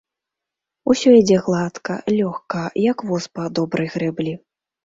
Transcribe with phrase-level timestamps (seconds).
[0.93, 4.33] Усё ідзе гладка, лёгка, як воз па добрай грэблі.